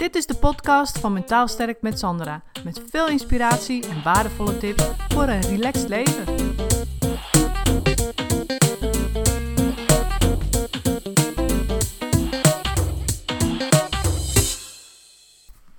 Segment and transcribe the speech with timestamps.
[0.00, 2.42] Dit is de podcast van Mentaal Sterk met Sandra.
[2.64, 6.24] Met veel inspiratie en waardevolle tips voor een relaxed leven.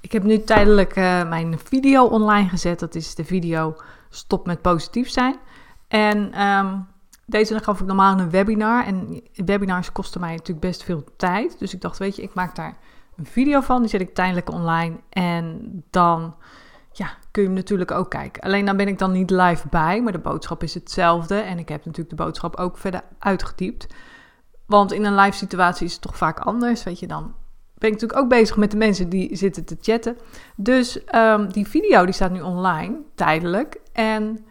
[0.00, 2.78] Ik heb nu tijdelijk uh, mijn video online gezet.
[2.78, 3.76] Dat is de video
[4.10, 5.36] Stop met positief zijn.
[5.88, 6.86] En um,
[7.26, 8.84] deze gaf ik normaal een webinar.
[8.84, 11.58] En webinars kosten mij natuurlijk best veel tijd.
[11.58, 12.76] Dus ik dacht, weet je, ik maak daar
[13.16, 13.80] een video van.
[13.80, 14.96] Die zet ik tijdelijk online.
[15.08, 15.60] En
[15.90, 16.34] dan
[16.92, 18.42] ja, kun je hem natuurlijk ook kijken.
[18.42, 20.02] Alleen dan ben ik dan niet live bij.
[20.02, 21.34] Maar de boodschap is hetzelfde.
[21.34, 23.86] En ik heb natuurlijk de boodschap ook verder uitgetypt.
[24.66, 26.82] Want in een live situatie is het toch vaak anders.
[26.82, 27.34] Weet je, dan
[27.74, 30.16] ben ik natuurlijk ook bezig met de mensen die zitten te chatten.
[30.56, 33.80] Dus um, die video die staat nu online, tijdelijk.
[33.92, 34.44] En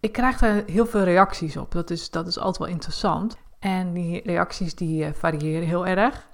[0.00, 1.72] ik krijg daar heel veel reacties op.
[1.72, 3.36] Dat is, dat is altijd wel interessant.
[3.58, 6.26] En die reacties die uh, variëren heel erg.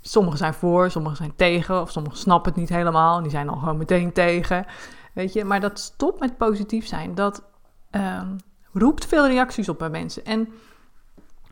[0.00, 3.16] Sommige zijn voor, sommige zijn tegen, of sommigen snappen het niet helemaal.
[3.16, 4.66] En die zijn al gewoon meteen tegen.
[5.14, 7.14] Weet je, maar dat stopt met positief zijn.
[7.14, 7.42] Dat
[7.90, 8.36] um,
[8.72, 10.24] roept veel reacties op bij mensen.
[10.24, 10.48] En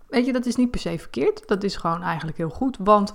[0.09, 1.49] weet je, dat is niet per se verkeerd.
[1.49, 2.77] Dat is gewoon eigenlijk heel goed.
[2.81, 3.15] Want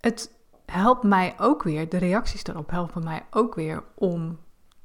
[0.00, 0.30] het
[0.66, 4.38] helpt mij ook weer, de reacties daarop helpen mij ook weer om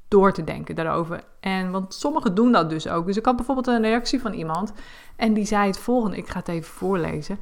[0.07, 1.23] door te denken daarover.
[1.39, 3.05] En want sommigen doen dat dus ook.
[3.05, 4.73] Dus ik had bijvoorbeeld een reactie van iemand
[5.15, 6.17] en die zei het volgende.
[6.17, 7.39] Ik ga het even voorlezen.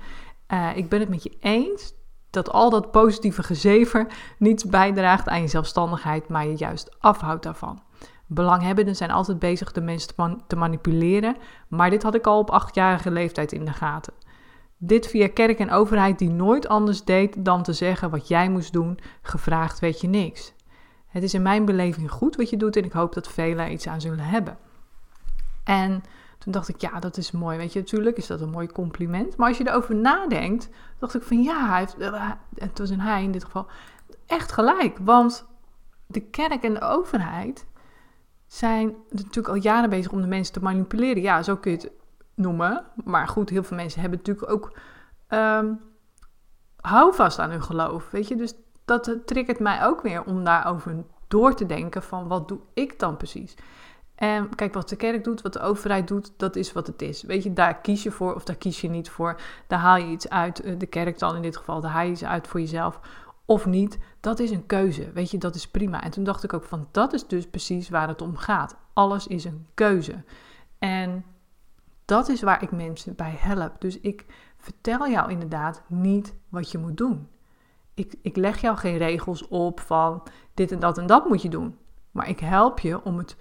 [0.54, 1.94] Uh, ik ben het met je eens
[2.34, 7.82] dat al dat positieve gezever niets bijdraagt aan je zelfstandigheid, maar je juist afhoudt daarvan.
[8.28, 11.36] Belanghebbenden zijn altijd bezig de mensen te, te manipuleren,
[11.68, 14.14] maar dit had ik al op achtjarige leeftijd in de gaten.
[14.78, 18.74] Dit via kerk en overheid die nooit anders deed dan te zeggen wat jij moest
[18.74, 20.54] doen, gevraagd weet je niks.
[21.08, 23.88] Het is in mijn beleving goed wat je doet en ik hoop dat velen iets
[23.88, 24.58] aan zullen hebben.
[25.64, 26.04] En
[26.44, 27.58] toen dacht ik, ja, dat is mooi.
[27.58, 29.38] Weet je, natuurlijk is dat een mooi compliment.
[29.38, 30.70] Maar als je erover nadenkt,
[31.00, 33.68] dacht ik van ja, hij heeft, eh, het was een hij in dit geval,
[34.26, 34.98] echt gelijk.
[35.02, 35.46] Want
[36.08, 37.66] de kerk en de overheid
[38.48, 41.22] zijn natuurlijk al jaren bezig om de mensen te manipuleren.
[41.22, 41.92] Ja, zo kun je het
[42.36, 42.86] noemen.
[43.04, 44.78] Maar goed, heel veel mensen hebben natuurlijk ook
[45.30, 45.80] um,
[46.82, 48.12] houvast aan hun geloof.
[48.12, 48.54] Weet je, dus
[48.86, 53.18] dat triggert mij ook weer om daarover door te denken van wat doe ik dan
[53.18, 53.56] precies?
[54.16, 57.24] En kijk, wat de kerk doet, wat de overheid doet, dat is wat het is.
[57.24, 59.40] Weet je, daar kies je voor of daar kies je niet voor.
[59.68, 62.12] Daar haal je iets uit, eh, de kerk dan in dit geval, daar haal je
[62.12, 63.00] iets uit voor jezelf
[63.46, 64.00] of niet.
[64.20, 66.04] Dat is een keuze, weet je, dat is prima.
[66.04, 68.78] En toen dacht ik ook van, dat is dus precies waar het om gaat.
[68.94, 70.24] Alles is een keuze.
[70.80, 71.26] En
[72.06, 73.82] dat is waar ik mensen bij help.
[73.82, 74.26] Dus ik
[74.58, 77.28] vertel jou inderdaad niet wat je moet doen
[77.94, 80.24] ik, ik leg jou geen regels op van
[80.54, 81.78] dit en dat en dat moet je doen.
[82.12, 83.36] Maar ik help je om, het,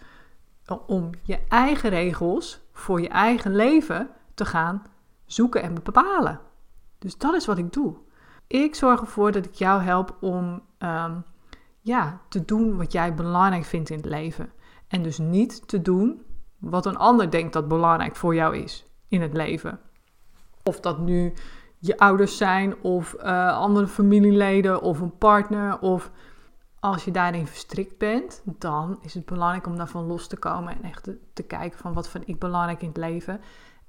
[0.78, 4.82] om je eigen regels voor je eigen leven te gaan
[5.24, 6.40] zoeken en bepalen.
[6.98, 7.96] Dus dat is wat ik doe.
[8.46, 11.24] Ik zorg ervoor dat ik jou help om um,
[11.80, 14.52] ja, te doen wat jij belangrijk vindt in het leven.
[14.88, 16.22] En dus niet te doen
[16.58, 19.80] wat een ander denkt dat belangrijk voor jou is in het leven.
[20.62, 21.32] Of dat nu
[21.78, 25.78] je ouders zijn of uh, andere familieleden of een partner.
[25.78, 26.10] Of
[26.82, 30.82] als je daarin verstrikt bent, dan is het belangrijk om daarvan los te komen en
[30.82, 33.40] echt te, kijken van wat vind ik belangrijk in het leven.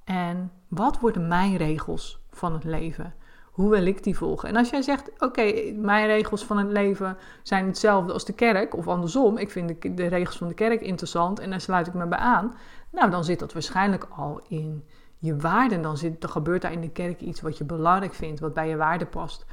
[0.04, 3.14] En wat worden mijn regels van het leven?
[3.50, 4.48] Hoe wil ik die volgen?
[4.48, 8.76] En als jij zegt, oké, mijn regels van het leven zijn hetzelfde als de kerk,
[8.76, 11.94] of andersom, ik vind de, de regels van de kerk interessant en daar sluit ik
[11.94, 12.54] me bij aan,
[12.90, 14.84] nou dan zit dat waarschijnlijk al in
[15.18, 18.40] je waarden, dan, zit, dan gebeurt daar in de kerk iets wat je belangrijk vindt,
[18.40, 19.46] wat bij je waarde past.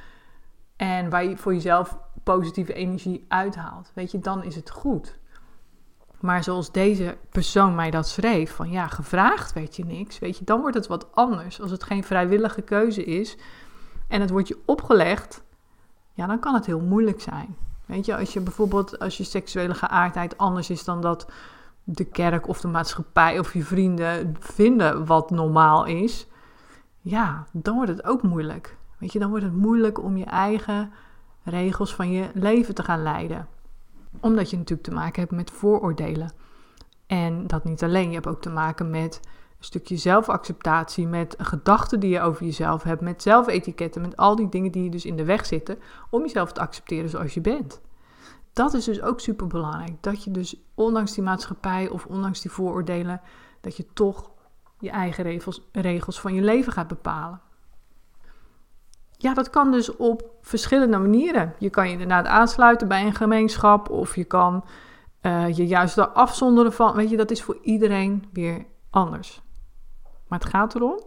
[0.76, 3.90] En waar je voor jezelf positieve energie uithaalt.
[3.94, 5.18] Weet je, dan is het goed.
[6.20, 10.44] Maar zoals deze persoon mij dat schreef, van ja, gevraagd weet je niks, weet je,
[10.44, 11.60] dan wordt het wat anders.
[11.60, 13.36] Als het geen vrijwillige keuze is
[14.08, 15.42] en het wordt je opgelegd,
[16.12, 17.56] ja, dan kan het heel moeilijk zijn.
[17.86, 21.26] Weet je, als je bijvoorbeeld, als je seksuele geaardheid anders is dan dat
[21.84, 26.26] de kerk of de maatschappij of je vrienden vinden wat normaal is,
[27.00, 28.76] ja, dan wordt het ook moeilijk.
[28.98, 30.92] Weet je, dan wordt het moeilijk om je eigen
[31.44, 33.48] regels van je leven te gaan leiden.
[34.20, 36.32] Omdat je natuurlijk te maken hebt met vooroordelen.
[37.06, 39.20] En dat niet alleen, je hebt ook te maken met
[39.58, 44.48] een stukje zelfacceptatie, met gedachten die je over jezelf hebt, met zelfetiketten, met al die
[44.48, 45.78] dingen die je dus in de weg zitten
[46.10, 47.80] om jezelf te accepteren zoals je bent
[48.52, 49.96] dat is dus ook super belangrijk.
[50.00, 53.20] Dat je dus ondanks die maatschappij of ondanks die vooroordelen,
[53.60, 54.30] dat je toch
[54.78, 57.40] je eigen regels, regels van je leven gaat bepalen.
[59.22, 61.54] Ja, dat kan dus op verschillende manieren.
[61.58, 64.64] Je kan je inderdaad aansluiten bij een gemeenschap of je kan
[65.22, 66.94] uh, je juist daar afzonderen van.
[66.94, 69.42] Weet je, dat is voor iedereen weer anders.
[70.28, 71.00] Maar het gaat erom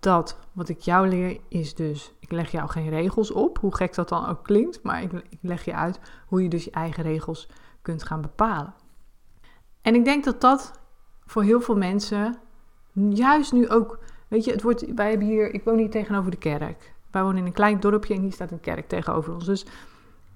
[0.00, 3.94] dat wat ik jou leer is dus, ik leg jou geen regels op, hoe gek
[3.94, 7.02] dat dan ook klinkt, maar ik, ik leg je uit hoe je dus je eigen
[7.02, 7.48] regels
[7.82, 8.74] kunt gaan bepalen.
[9.82, 10.80] En ik denk dat dat
[11.26, 12.36] voor heel veel mensen,
[13.08, 13.98] juist nu ook,
[14.28, 16.93] weet je, het wordt, wij hebben hier, ik woon hier tegenover de kerk.
[17.14, 19.44] Wij wonen in een klein dorpje en hier staat een kerk tegenover ons.
[19.44, 19.66] Dus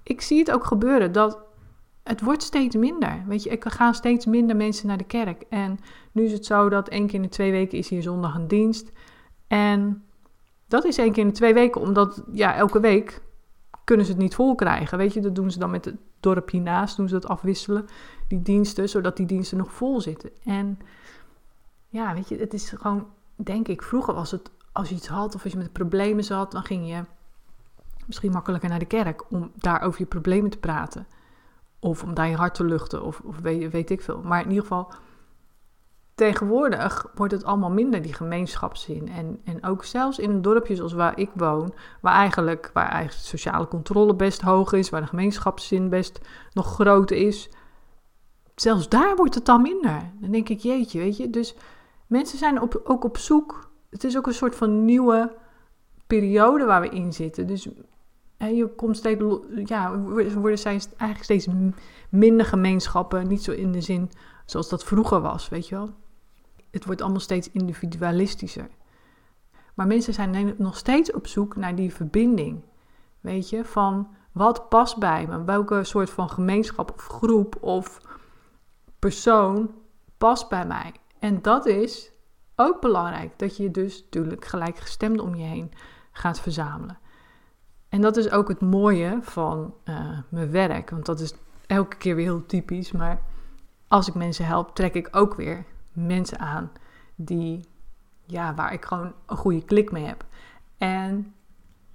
[0.03, 1.39] ik zie het ook gebeuren dat
[2.03, 3.23] het wordt steeds minder.
[3.27, 5.43] Weet je, er gaan steeds minder mensen naar de kerk.
[5.49, 5.79] En
[6.11, 8.47] nu is het zo dat één keer in de twee weken is hier zondag een
[8.47, 8.91] dienst.
[9.47, 10.03] En
[10.67, 13.21] dat is één keer in de twee weken, omdat ja, elke week
[13.83, 14.97] kunnen ze het niet vol krijgen.
[14.97, 17.85] Weet je, dat doen ze dan met het dorp hiernaast, doen ze dat afwisselen,
[18.27, 20.29] die diensten, zodat die diensten nog vol zitten.
[20.43, 20.79] En
[21.87, 25.35] ja, weet je, het is gewoon, denk ik, vroeger was het, als je iets had
[25.35, 27.03] of als je met problemen zat, dan ging je
[28.05, 31.07] misschien makkelijker naar de kerk om daar over je problemen te praten.
[31.79, 34.21] Of om daar je hart te luchten, of, of weet, ik veel.
[34.21, 34.91] Maar in ieder geval,
[36.15, 39.09] tegenwoordig wordt het allemaal minder, die gemeenschapszin.
[39.09, 43.67] En, en ook zelfs in dorpjes zoals waar ik woon, waar eigenlijk, waar eigenlijk sociale
[43.67, 46.19] controle best hoog is, waar de gemeenschapszin best
[46.53, 47.49] nog groot is,
[48.55, 50.11] zelfs daar wordt het dan minder.
[50.21, 51.29] Dan denk ik, jeetje, weet je.
[51.29, 51.55] Dus
[52.07, 53.68] mensen zijn op, ook op zoek.
[53.89, 55.35] Het is ook een soort van nieuwe
[56.07, 57.47] periode waar we in zitten.
[57.47, 57.69] Dus
[58.37, 59.23] en je komt steeds,
[59.65, 61.47] ja, worden zijn eigenlijk steeds
[62.09, 63.27] minder gemeenschappen.
[63.27, 64.11] Niet zo in de zin
[64.45, 65.89] zoals dat vroeger was, weet je wel.
[66.71, 68.67] Het wordt allemaal steeds individualistischer.
[69.73, 72.61] Maar mensen zijn nog steeds op zoek naar die verbinding.
[73.19, 75.43] Weet je, van wat past bij me?
[75.43, 78.01] Welke soort van gemeenschap of groep of
[78.99, 79.71] persoon
[80.17, 80.93] past bij mij?
[81.19, 82.11] En dat is
[82.59, 83.39] ook belangrijk.
[83.39, 85.71] Dat je dus natuurlijk gelijkgestemd om je heen
[86.11, 86.97] gaat verzamelen.
[87.89, 90.89] En dat is ook het mooie van uh, mijn werk.
[90.89, 91.33] Want dat is
[91.67, 92.91] elke keer weer heel typisch.
[92.91, 93.21] Maar
[93.87, 96.71] als ik mensen help, trek ik ook weer mensen aan
[97.15, 97.67] die,
[98.25, 100.25] ja, waar ik gewoon een goede klik mee heb.
[100.77, 101.33] En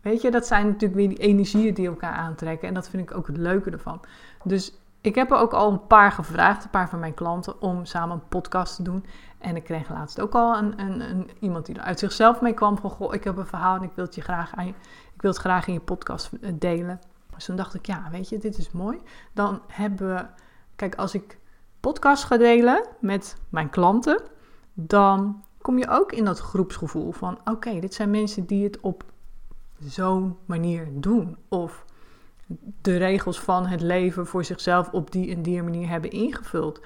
[0.00, 2.69] weet je, dat zijn natuurlijk weer die energieën die elkaar aantrekken.
[2.69, 4.00] En dat vind ik ook het leuke ervan.
[4.44, 4.72] Dus
[5.04, 8.16] ik heb er ook al een paar gevraagd, een paar van mijn klanten, om samen
[8.16, 9.06] een podcast te doen.
[9.38, 12.54] En ik kreeg laatst ook al een, een, een iemand die er uit zichzelf mee
[12.54, 14.66] kwam van, goh, ik heb een verhaal en ik wil het je graag aan
[15.14, 17.00] ik wil het graag in je podcast eh, delen.
[17.34, 19.00] Dus toen dacht ik, ja, weet je, dit is mooi.
[19.32, 20.26] Dan hebben we,
[20.76, 21.38] kijk, als ik
[21.80, 24.22] podcast ga delen met mijn klanten,
[24.74, 29.04] dan kom je ook in dat groepsgevoel van, oké, dit zijn mensen die het op
[29.78, 31.36] zo'n manier doen.
[31.48, 31.84] Of
[32.81, 36.81] de regels van het leven voor zichzelf op die en die manier hebben ingevuld.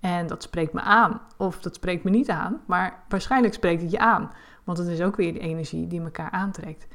[0.00, 1.20] En dat spreekt me aan.
[1.36, 2.60] Of dat spreekt me niet aan.
[2.66, 4.30] Maar waarschijnlijk spreekt het je aan.
[4.64, 6.86] Want het is ook weer de energie die elkaar aantrekt.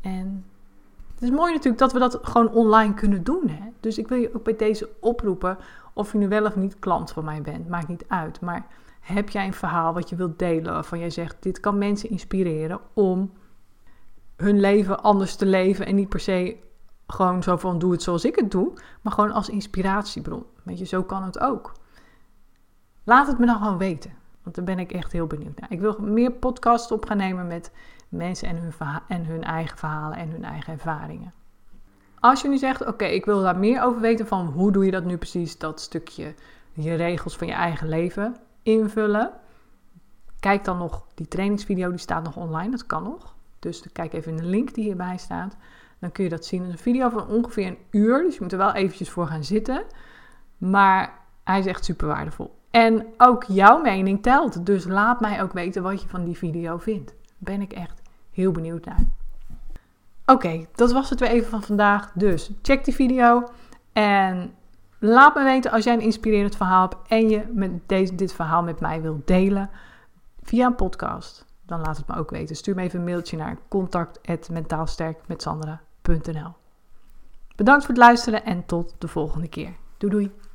[0.00, 0.44] En
[1.14, 3.48] het is mooi natuurlijk dat we dat gewoon online kunnen doen.
[3.48, 3.68] Hè?
[3.80, 5.58] Dus ik wil je ook bij deze oproepen.
[5.92, 7.68] Of je nu wel of niet klant van mij bent.
[7.68, 8.40] Maakt niet uit.
[8.40, 8.66] Maar
[9.00, 10.72] heb jij een verhaal wat je wilt delen.
[10.72, 13.32] Waarvan jij zegt: dit kan mensen inspireren om
[14.36, 15.86] hun leven anders te leven.
[15.86, 16.56] En niet per se
[17.06, 20.44] gewoon zo van doe het zoals ik het doe, maar gewoon als inspiratiebron.
[20.62, 21.72] Weet je, zo kan het ook.
[23.04, 24.12] Laat het me dan gewoon weten,
[24.42, 25.72] want daar ben ik echt heel benieuwd naar.
[25.72, 27.72] Ik wil meer podcasts op gaan nemen met
[28.08, 28.72] mensen en hun,
[29.08, 31.32] en hun eigen verhalen en hun eigen ervaringen.
[32.20, 34.90] Als je nu zegt, oké, ik wil daar meer over weten van hoe doe je
[34.90, 36.34] dat nu precies, dat stukje,
[36.72, 39.32] je regels van je eigen leven invullen.
[40.40, 43.34] Kijk dan nog, die trainingsvideo die staat nog online, dat kan nog.
[43.58, 45.56] Dus kijk even in de link die hierbij staat.
[45.98, 46.62] Dan kun je dat zien.
[46.62, 49.84] Een video van ongeveer een uur, dus je moet er wel eventjes voor gaan zitten.
[50.58, 52.58] Maar hij is echt super waardevol.
[52.70, 54.66] En ook jouw mening telt.
[54.66, 57.14] Dus laat mij ook weten wat je van die video vindt.
[57.38, 59.04] Ben ik echt heel benieuwd naar.
[60.26, 62.12] Oké, dat was het weer even van vandaag.
[62.14, 63.48] Dus check die video.
[63.92, 64.54] En
[64.98, 67.08] laat me weten als jij een inspirerend verhaal hebt.
[67.08, 69.70] En je met deze, dit verhaal met mij wilt delen
[70.42, 71.44] via een podcast.
[71.62, 72.56] Dan laat het me ook weten.
[72.56, 75.85] Stuur me even een mailtje naar contact.mentaalsterkmetsandra.nl
[77.56, 79.76] Bedankt voor het luisteren en tot de volgende keer.
[79.98, 80.45] Doei doei!